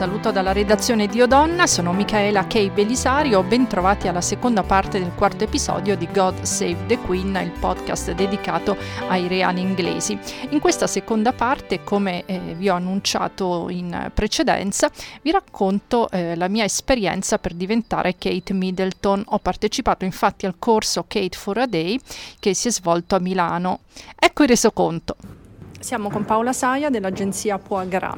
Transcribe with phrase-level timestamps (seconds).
[0.00, 5.44] saluto dalla redazione di Odonna, sono Michaela Kay Belisario, bentrovati alla seconda parte del quarto
[5.44, 10.18] episodio di God Save the Queen, il podcast dedicato ai reali inglesi.
[10.48, 14.90] In questa seconda parte, come eh, vi ho annunciato in precedenza,
[15.20, 19.22] vi racconto eh, la mia esperienza per diventare Kate Middleton.
[19.26, 22.00] Ho partecipato infatti al corso Kate for a Day
[22.38, 23.80] che si è svolto a Milano.
[24.18, 25.39] Ecco il resoconto.
[25.80, 28.14] Siamo con Paola Saia dell'agenzia Poagra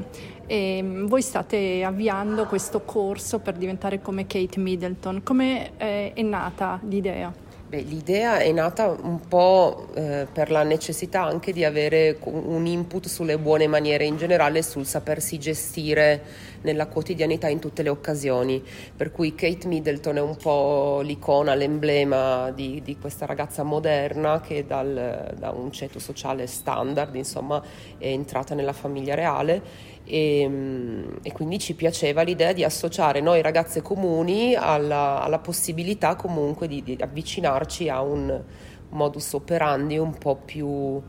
[0.47, 5.23] e mm, voi state avviando questo corso per diventare come Kate Middleton.
[5.23, 7.33] Come è, è nata l'idea?
[7.69, 13.06] Beh, l'idea è nata un po' eh, per la necessità anche di avere un input
[13.06, 16.20] sulle buone maniere in generale, sul sapersi gestire
[16.62, 18.62] nella quotidianità in tutte le occasioni.
[18.97, 24.67] Per cui Kate Middleton è un po' l'icona, l'emblema di, di questa ragazza moderna che
[24.67, 27.62] dal, da un ceto sociale standard insomma,
[27.98, 30.50] è entrata nella famiglia reale e,
[31.22, 36.83] e, quindi ci piaceva l'idea di associare noi ragazze comuni alla, alla possibilità comunque di,
[36.83, 38.42] di, avvicinarci a un
[38.91, 41.00] modus operandi un po' più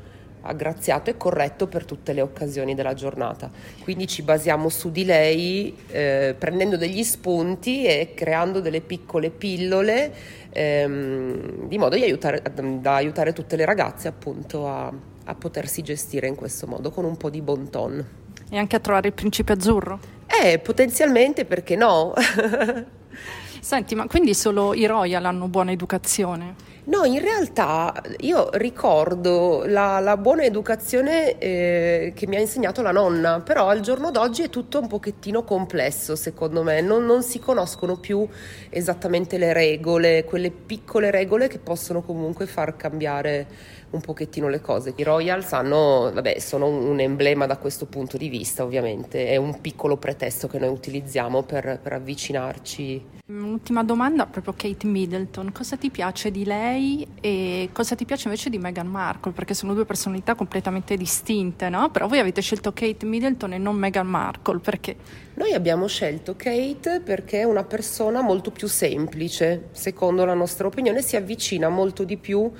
[0.43, 3.49] aggraziato e corretto per tutte le occasioni della giornata.
[3.81, 10.13] Quindi ci basiamo su di lei eh, prendendo degli spunti e creando delle piccole pillole
[10.49, 12.41] ehm, di modo aiutare,
[12.79, 14.91] da aiutare tutte le ragazze appunto a,
[15.25, 18.05] a potersi gestire in questo modo con un po' di bon ton.
[18.49, 19.99] E anche a trovare il principe azzurro?
[20.27, 22.13] Eh, potenzialmente perché no?
[23.59, 26.55] Senti, ma quindi solo i royal hanno buona educazione?
[26.85, 32.91] No, in realtà io ricordo la, la buona educazione eh, che mi ha insegnato la
[32.91, 37.39] nonna, però al giorno d'oggi è tutto un pochettino complesso secondo me, non, non, si
[37.39, 38.27] conoscono più
[38.69, 43.47] esattamente le regole, quelle piccole regole che possono comunque far cambiare
[43.91, 44.93] un pochettino le cose.
[44.93, 49.61] I Royals hanno, vabbè, sono un emblema da questo punto di vista ovviamente, è un
[49.61, 53.21] piccolo pretesto che noi utilizziamo per, per avvicinarci.
[53.41, 58.51] Ultima domanda, proprio Kate Middleton, cosa ti piace di lei e cosa ti piace invece
[58.51, 59.31] di Meghan Markle?
[59.31, 61.89] Perché sono due personalità completamente distinte, no?
[61.89, 64.97] Però voi avete scelto Kate Middleton e non Meghan Markle, perché?
[65.33, 71.01] Noi abbiamo scelto Kate perché è una persona molto più semplice, secondo la nostra opinione,
[71.01, 72.51] si avvicina molto di più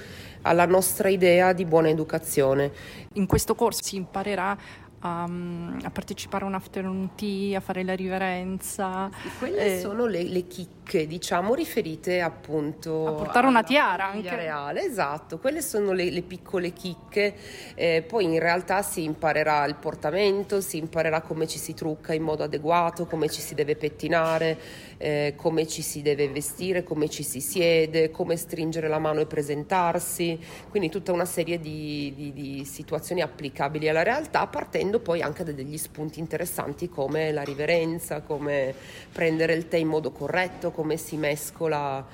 [0.41, 2.71] alla nostra idea di buona educazione.
[3.13, 4.57] In questo corso si imparerà
[5.05, 9.09] a, a, partecipare a un afternoon tea, a fare la riverenza.
[9.37, 14.33] Quelle eh, sono le, le, chicche, diciamo, riferite appunto a portare una tiara anche.
[14.35, 17.35] reale, esatto, quelle sono le, le piccole chicche.
[17.75, 22.23] Eh, poi in realtà si imparerà il portamento, si imparerà come ci si trucca in
[22.23, 24.57] modo adeguato, come ci si deve pettinare,
[24.97, 29.25] eh, come ci si deve vestire, come ci si siede, come stringere la mano e
[29.25, 30.39] presentarsi,
[30.69, 35.43] quindi tutta una serie di, di, di situazioni applicabili alla realtà partendo avendo poi anche
[35.43, 38.73] degli spunti interessanti come la riverenza, come
[39.11, 42.05] prendere il tè in modo corretto, come si mescola,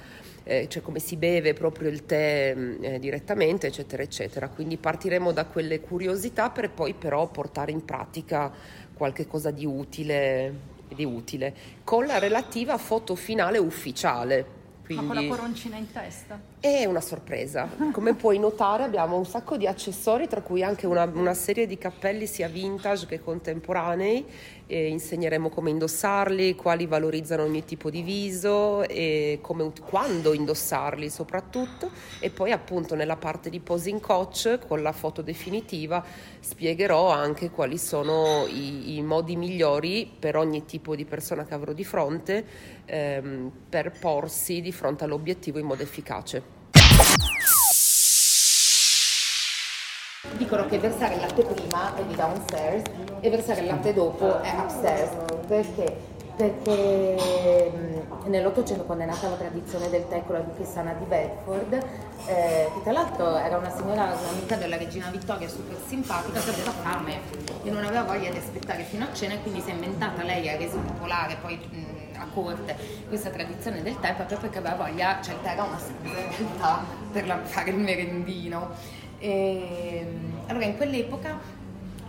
[0.44, 4.48] eh, cioè come si beve proprio il tè mm, eh, direttamente, eccetera, eccetera.
[4.48, 8.52] Quindi partiremo da quelle curiosità per poi però portare in pratica
[8.94, 10.54] qualche cosa di utile,
[10.88, 11.54] di utile
[11.84, 14.59] con la relativa foto finale ufficiale.
[14.90, 15.06] Quindi...
[15.06, 16.40] Ma con la coroncina in testa?
[16.60, 17.70] È una sorpresa.
[17.92, 21.78] Come puoi notare abbiamo un sacco di accessori, tra cui anche una, una serie di
[21.78, 24.26] cappelli sia vintage che contemporanei.
[24.72, 31.90] E insegneremo come indossarli, quali valorizzano ogni tipo di viso e come, quando indossarli soprattutto.
[32.20, 36.06] E poi appunto nella parte di posing coach con la foto definitiva
[36.40, 41.74] spiegherò anche quali sono i, i modi migliori per ogni tipo di persona che avrò
[41.74, 42.46] di fronte
[42.86, 46.44] ehm, per porsi di fronte all'obiettivo in modo efficace.
[50.40, 52.84] Dicono che versare il latte prima è di downstairs
[53.20, 55.12] e versare il latte dopo è upstairs.
[55.46, 55.98] Perché?
[56.38, 57.72] Perché
[58.28, 62.70] nell'Ottocento, quando è nata la tradizione del tè con la duchessa Anna di Bedford, eh,
[62.74, 67.20] che tra l'altro era una signora, un'amica della regina Vittoria, super simpatica, che aveva fame
[67.62, 70.48] e non aveva voglia di aspettare fino a cena e quindi si è inventata, lei
[70.48, 72.78] ha reso popolare poi mh, a corte
[73.10, 76.38] questa tradizione del tè proprio perché aveva voglia, cioè il tè era una scusa in
[76.38, 78.98] realtà per la, fare il merendino.
[79.20, 80.06] E,
[80.48, 81.38] allora in quell'epoca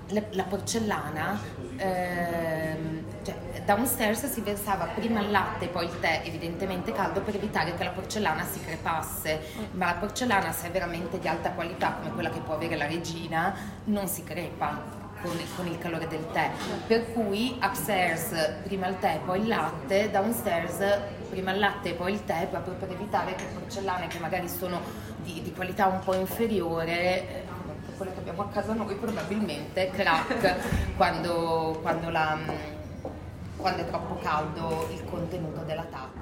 [0.08, 1.38] la, la porcellana,
[1.76, 3.34] ehm, cioè,
[3.64, 7.84] downstairs si versava prima il latte e poi il tè, evidentemente caldo, per evitare che
[7.84, 9.40] la porcellana si crepasse.
[9.72, 12.86] Ma la porcellana, se è veramente di alta qualità, come quella che può avere la
[12.86, 13.54] regina,
[13.84, 16.50] non si crepa con, con, il calore del tè.
[16.86, 22.12] Per cui upstairs prima il tè, poi il latte, downstairs prima il latte e poi
[22.12, 24.80] il tè, proprio per evitare che porcellane che magari sono
[25.18, 27.44] di, di qualità un po' inferiore eh,
[27.96, 30.56] quelle che abbiamo a casa noi probabilmente crack
[30.96, 32.38] quando, quando la
[33.60, 36.19] quando è troppo caldo il contenuto della tazza.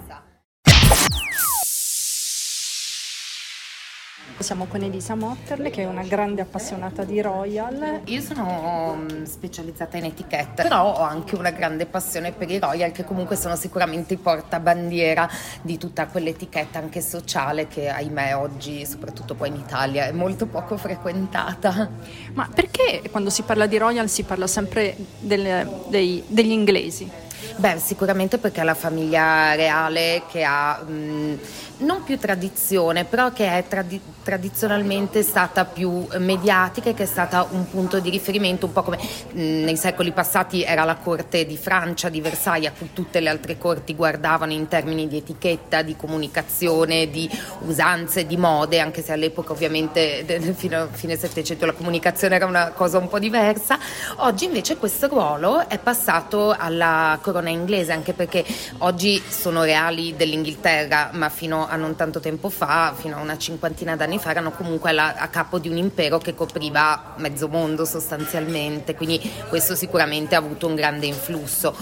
[4.38, 8.02] Siamo con Elisa Motterle che è una grande appassionata di Royal.
[8.04, 12.92] Io sono mm, specializzata in etichette, però ho anche una grande passione per i Royal
[12.92, 15.28] che comunque sono sicuramente i portabandiera
[15.60, 20.76] di tutta quell'etichetta anche sociale che ahimè oggi, soprattutto poi in Italia, è molto poco
[20.76, 21.90] frequentata.
[22.34, 27.26] Ma perché quando si parla di Royal si parla sempre del, dei, degli inglesi?
[27.56, 30.80] Beh, sicuramente perché è la famiglia reale che ha...
[30.82, 31.38] Mh,
[31.78, 37.46] non più tradizione, però che è tradi- tradizionalmente stata più mediatica e che è stata
[37.50, 41.56] un punto di riferimento, un po' come mh, nei secoli passati era la corte di
[41.56, 45.94] Francia, di Versailles, a cui tutte le altre corti guardavano in termini di etichetta, di
[45.94, 47.30] comunicazione, di
[47.60, 50.24] usanze, di mode, anche se all'epoca ovviamente
[50.56, 53.78] fino a fine Settecento la comunicazione era una cosa un po' diversa.
[54.16, 58.44] Oggi invece questo ruolo è passato alla corona inglese, anche perché
[58.78, 63.96] oggi sono reali dell'Inghilterra, ma fino a non tanto tempo fa, fino a una cinquantina
[63.96, 68.94] d'anni fa, erano comunque alla, a capo di un impero che copriva mezzo mondo sostanzialmente,
[68.94, 71.76] quindi questo sicuramente ha avuto un grande influsso.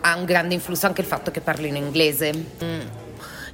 [0.00, 2.32] Ha un grande influsso anche il fatto che parlino inglese.
[2.62, 3.05] Mm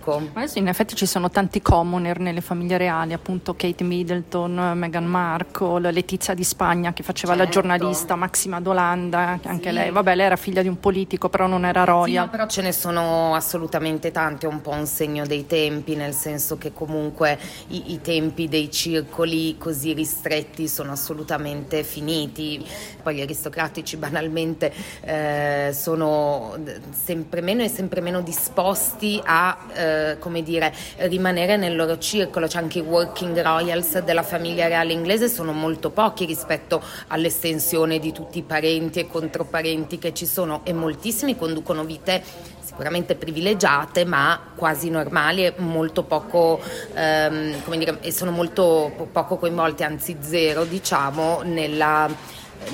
[0.02, 0.22] ecco.
[0.32, 5.92] Adesso in effetti ci sono tanti commoner nelle famiglie reali, appunto Kate Middleton, Meghan Markle,
[5.92, 7.46] Letizia di Spagna che faceva certo.
[7.46, 9.74] la giornalista, Maxima Dolanda, anche sì.
[9.74, 9.90] lei.
[9.90, 12.24] Vabbè, lei era figlia di un politico, però non era royal.
[12.24, 16.14] Sì, però ce ne sono assolutamente tanti, è un po' un segno dei tempi, nel
[16.14, 17.38] senso che comunque
[17.68, 22.64] i, i tempi dei circoli così ristretti sono assolutamente finiti.
[23.02, 24.72] Poi gli aristocratici banalmente
[25.02, 26.56] eh, sono
[26.90, 32.46] sempre meno e sempre meno disposti a eh, eh, come dire, rimanere nel loro circolo,
[32.46, 38.12] c'è anche i working royals della famiglia reale inglese sono molto pochi rispetto all'estensione di
[38.12, 42.22] tutti i parenti e controparenti che ci sono e moltissimi conducono vite
[42.60, 46.60] sicuramente privilegiate ma quasi normali e molto poco
[46.94, 52.08] ehm, come dire, e sono molto poco coinvolti anzi zero diciamo nella,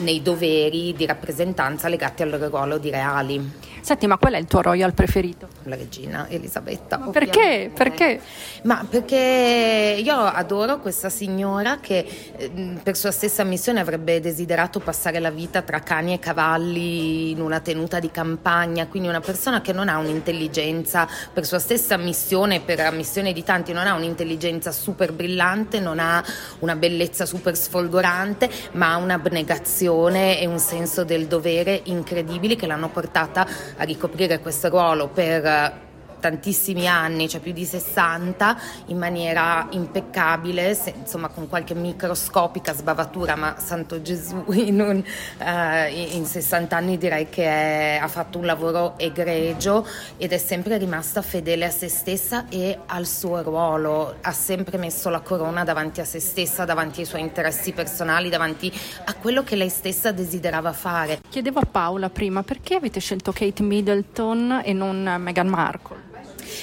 [0.00, 3.67] nei doveri di rappresentanza legati al loro ruolo di reali.
[3.80, 5.48] Senti, ma qual è il tuo royal preferito?
[5.64, 6.98] La regina Elisabetta.
[6.98, 7.70] Ma perché?
[7.74, 8.20] Perché?
[8.62, 12.06] Ma perché io adoro questa signora che
[12.50, 17.40] mm, per sua stessa missione avrebbe desiderato passare la vita tra cani e cavalli in
[17.40, 22.60] una tenuta di campagna, quindi una persona che non ha un'intelligenza per sua stessa missione,
[22.60, 26.22] per la missione di tanti, non ha un'intelligenza super brillante, non ha
[26.60, 32.88] una bellezza super sfolgorante, ma ha un'abnegazione e un senso del dovere incredibili che l'hanno
[32.88, 35.86] portata a ricoprire questo ruolo per
[36.18, 43.36] tantissimi anni, cioè più di 60, in maniera impeccabile, se, insomma con qualche microscopica sbavatura,
[43.36, 45.02] ma santo Gesù, in, un,
[45.38, 49.86] uh, in 60 anni direi che è, ha fatto un lavoro egregio
[50.16, 55.08] ed è sempre rimasta fedele a se stessa e al suo ruolo, ha sempre messo
[55.08, 58.72] la corona davanti a se stessa, davanti ai suoi interessi personali, davanti
[59.04, 61.20] a quello che lei stessa desiderava fare.
[61.28, 66.07] Chiedevo a Paola prima perché avete scelto Kate Middleton e non Meghan Markle?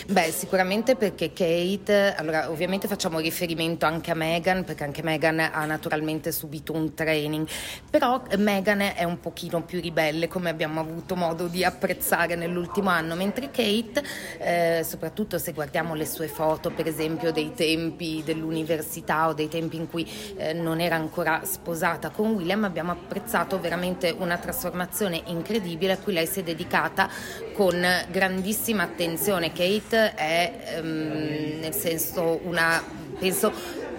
[0.08, 5.66] Beh, sicuramente perché Kate, allora ovviamente facciamo riferimento anche a Meghan, perché anche Meghan ha
[5.66, 7.48] naturalmente subito un training,
[7.90, 13.16] però Meghan è un pochino più ribelle, come abbiamo avuto modo di apprezzare nell'ultimo anno,
[13.16, 14.04] mentre Kate,
[14.40, 19.76] eh, soprattutto se guardiamo le sue foto, per esempio dei tempi dell'università o dei tempi
[19.76, 25.94] in cui eh, non era ancora sposata con William, abbiamo apprezzato veramente una trasformazione incredibile
[25.94, 27.10] a cui lei si è dedicata
[27.54, 29.52] con grandissima attenzione.
[29.52, 33.52] Kate Kate è um, nel senso una penso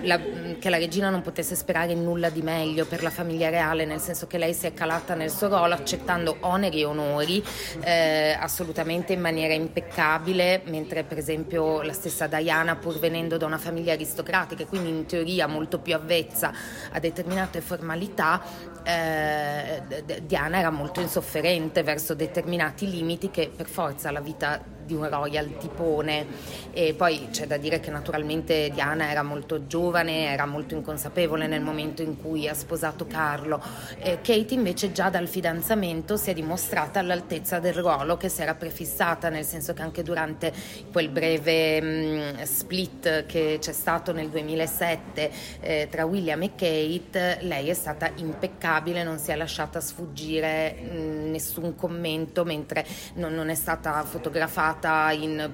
[0.03, 0.21] la,
[0.59, 4.27] che la regina non potesse sperare nulla di meglio per la famiglia reale, nel senso
[4.27, 7.43] che lei si è calata nel suo ruolo accettando oneri e onori
[7.81, 13.59] eh, assolutamente in maniera impeccabile, mentre per esempio la stessa Diana, pur venendo da una
[13.59, 16.53] famiglia aristocratica e quindi in teoria molto più avvezza
[16.93, 18.43] a determinate formalità,
[18.85, 19.83] eh,
[20.23, 25.59] Diana era molto insofferente verso determinati limiti che per forza la vita di un royal
[25.59, 26.27] tipone
[26.73, 31.61] e poi c'è da dire che naturalmente Diana era molto giovane, era molto inconsapevole nel
[31.61, 33.63] momento in cui ha sposato Carlo.
[33.99, 38.55] E Kate invece già dal fidanzamento si è dimostrata all'altezza del ruolo che si era
[38.55, 40.53] prefissata, nel senso che anche durante
[40.93, 47.69] quel breve mh, split che c'è stato nel 2007 eh, tra William e Kate, lei
[47.69, 53.55] è stata impeccabile, non si è lasciata sfuggire mh, nessun commento mentre non, non è
[53.55, 55.53] stata fotografata impegnata in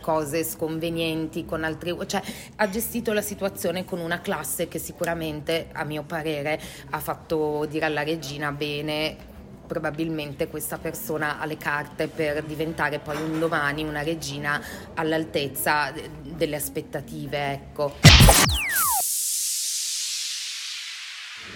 [0.00, 2.22] cose sconvenienti con altri, cioè
[2.56, 7.86] ha gestito la situazione con una classe che sicuramente a mio parere ha fatto dire
[7.86, 9.34] alla regina bene
[9.66, 14.62] probabilmente questa persona ha le carte per diventare poi un domani una regina
[14.94, 15.92] all'altezza
[16.22, 17.94] delle aspettative, ecco.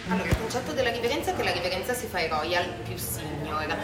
[0.09, 1.70] Allora, il concetto della riverenza è che la riverenza
[2.11, 3.77] si fa ai royal più senior,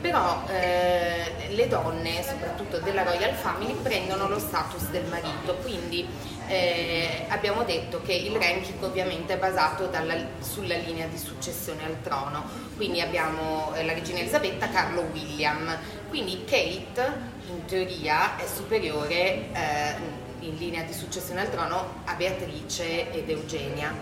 [0.00, 6.06] però eh, le donne, soprattutto della royal family, prendono lo status del marito, quindi
[6.46, 12.00] eh, abbiamo detto che il ranking ovviamente è basato dalla, sulla linea di successione al
[12.02, 12.44] trono,
[12.76, 15.76] quindi abbiamo eh, la regina Elisabetta, Carlo William,
[16.08, 23.12] quindi Kate in teoria è superiore eh, in linea di successione al trono a Beatrice
[23.12, 23.94] ed Eugenia,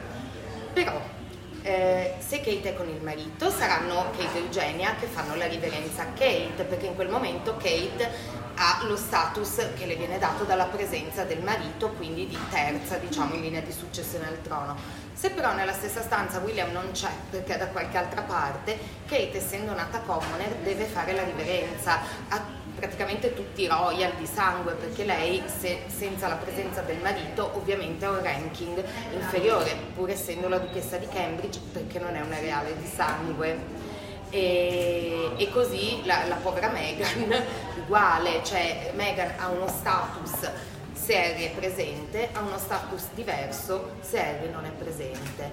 [0.73, 1.21] però
[1.63, 6.03] eh, se Kate è con il marito saranno Kate e Eugenia che fanno la riverenza
[6.03, 10.65] a Kate perché in quel momento Kate ha lo status che le viene dato dalla
[10.65, 14.77] presenza del marito quindi di terza diciamo in linea di successione al trono.
[15.13, 19.37] Se però nella stessa stanza William non c'è perché è da qualche altra parte Kate
[19.37, 25.05] essendo nata commoner deve fare la riverenza a praticamente tutti i royal di sangue perché
[25.05, 30.59] lei se, senza la presenza del marito ovviamente ha un ranking inferiore pur essendo la
[30.59, 33.91] duchessa di Cambridge perché non è una reale di sangue.
[34.31, 37.45] E, e così la, la povera Meghan
[37.85, 40.51] uguale cioè Meghan ha uno status
[40.95, 45.51] se Harry è presente ha uno status diverso se Harry non è presente.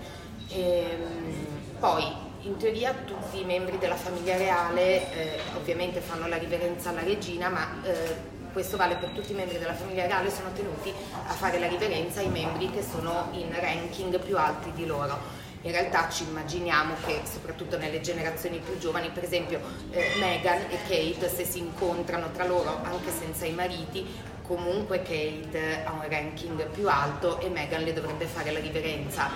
[0.48, 1.46] E, ehm,
[1.80, 7.04] poi in teoria tutti i membri della famiglia reale eh, ovviamente fanno la riverenza alla
[7.04, 10.92] regina, ma eh, questo vale per tutti i membri della famiglia reale, sono tenuti
[11.28, 15.38] a fare la riverenza ai membri che sono in ranking più alti di loro.
[15.64, 19.60] In realtà ci immaginiamo che soprattutto nelle generazioni più giovani, per esempio
[19.92, 24.06] eh, Meghan e Kate, se si incontrano tra loro anche senza i mariti,
[24.48, 29.30] comunque Kate ha un ranking più alto e Meghan le dovrebbe fare la riverenza.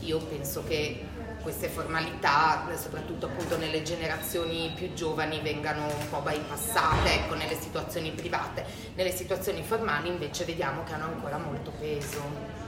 [0.00, 1.00] Io penso che
[1.42, 8.10] queste formalità, soprattutto appunto nelle generazioni più giovani, vengano un po' bypassate ecco, nelle situazioni
[8.12, 8.64] private.
[8.94, 12.60] Nelle situazioni formali invece vediamo che hanno ancora molto peso.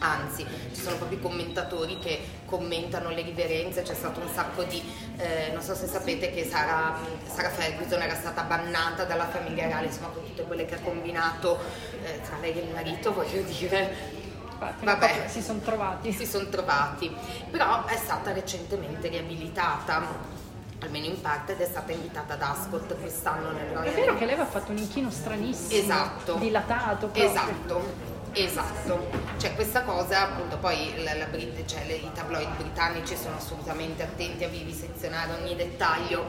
[0.00, 4.80] Anzi, ci sono proprio i commentatori che commentano le riverenze, c'è stato un sacco di,
[5.16, 6.96] eh, non so se sapete che Sara,
[7.26, 11.58] Sara, Ferguson era stata bannata dalla famiglia reale, insomma con tutte quelle che ha combinato
[12.04, 14.17] eh, tra lei e il marito, voglio dire,
[14.58, 16.12] Vabbè, si sono trovati.
[16.12, 17.14] Si sono trovati,
[17.50, 20.36] però è stata recentemente riabilitata
[20.80, 24.24] almeno in parte ed è stata invitata ad Ascot quest'anno nel Royal È vero che
[24.24, 26.34] lei aveva fatto un inchino stranissimo, esatto.
[26.34, 27.24] dilatato proprio.
[27.24, 28.16] Esatto.
[28.30, 31.26] Esatto, cioè questa cosa appunto poi la, la,
[31.64, 36.26] cioè, le, i tabloid britannici sono assolutamente attenti a vivisezionare ogni dettaglio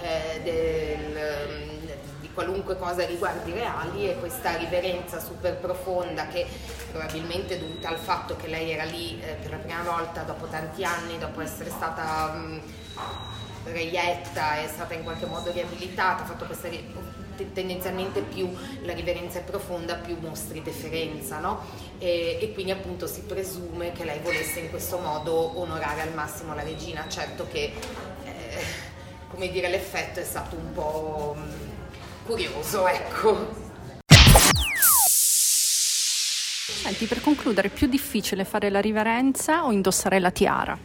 [0.00, 1.69] eh, del,
[2.34, 6.46] qualunque cosa riguardi reali e questa riverenza super profonda che
[6.90, 10.46] probabilmente è dovuta al fatto che lei era lì eh, per la prima volta dopo
[10.46, 12.60] tanti anni, dopo essere stata mh,
[13.64, 16.68] reietta, è stata in qualche modo riabilitata, ha fatto questa
[17.52, 21.64] tendenzialmente più la riverenza è profonda, più mostri deferenza, no?
[21.98, 26.54] E, e, quindi appunto si presume che lei volesse in questo modo onorare al massimo
[26.54, 27.72] la regina, certo che
[28.24, 28.64] eh,
[29.30, 31.36] come dire l'effetto è stato un po'
[32.30, 33.48] curioso, ecco.
[36.64, 40.78] Senti, per concludere, è più difficile fare la riverenza o indossare la tiara?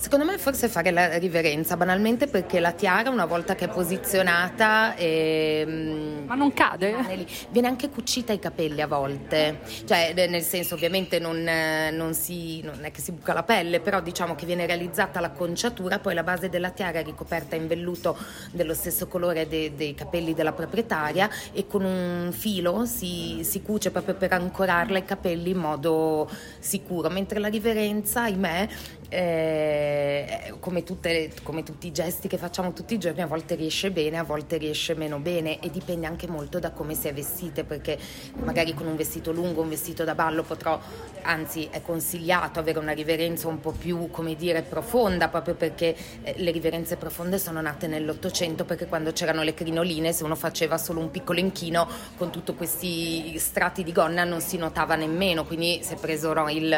[0.00, 4.96] Secondo me forse fare la riverenza, banalmente perché la tiara una volta che è posizionata...
[4.96, 7.26] Ehm, Ma non cade?
[7.50, 11.46] Viene anche cucita ai capelli a volte, cioè nel senso ovviamente non,
[11.92, 15.98] non, si, non è che si buca la pelle, però diciamo che viene realizzata l'acconciatura,
[15.98, 18.16] poi la base della tiara è ricoperta in velluto
[18.52, 23.90] dello stesso colore de, dei capelli della proprietaria e con un filo si, si cuce
[23.90, 26.26] proprio per ancorarla ai capelli in modo
[26.58, 28.68] sicuro, mentre la riverenza, ahimè,
[29.10, 33.90] eh, come, tutte, come, tutti i gesti che facciamo tutti i giorni, a volte riesce
[33.90, 37.64] bene, a volte riesce meno bene e dipende anche molto da come si è vestite,
[37.64, 37.98] perché
[38.42, 40.80] magari con un vestito lungo, un vestito da ballo potrò,
[41.22, 46.34] anzi è consigliato avere una riverenza un po' più, come dire, profonda, proprio perché eh,
[46.36, 51.00] le riverenze profonde sono nate nell'Ottocento, perché quando c'erano le crinoline, se uno faceva solo
[51.00, 55.94] un piccolo inchino con tutti questi strati di gonna non si notava nemmeno, quindi si
[55.94, 56.72] è preso il,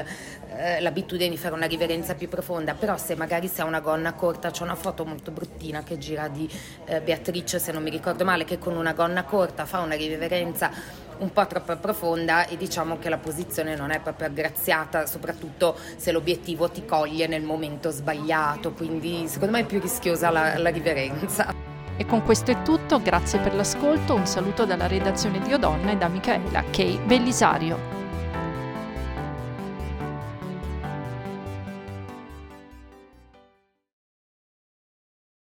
[0.57, 3.81] eh, l'abitudine di fare una riverenza più più profonda, però se magari si ha una
[3.81, 6.49] gonna corta, c'è una foto molto bruttina che gira di
[6.85, 10.71] eh, Beatrice, se non mi ricordo male, che con una gonna corta fa una riverenza
[11.19, 16.13] un po' troppo profonda e diciamo che la posizione non è proprio aggraziata, soprattutto se
[16.13, 21.53] l'obiettivo ti coglie nel momento sbagliato, quindi secondo me è più rischiosa la, la riverenza.
[21.97, 25.97] E con questo è tutto, grazie per l'ascolto, un saluto dalla redazione di Odonna e
[25.97, 26.99] da Michaela K.
[27.01, 28.02] Bellisario.